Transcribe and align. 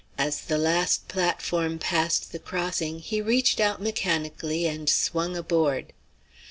As 0.17 0.41
the 0.41 0.57
last 0.57 1.07
platform 1.07 1.77
passed 1.77 2.31
the 2.31 2.39
crossing, 2.39 2.97
he 3.01 3.21
reached 3.21 3.59
out 3.59 3.79
mechanically 3.79 4.65
and 4.65 4.89
swung 4.89 5.37
aboard. 5.37 5.93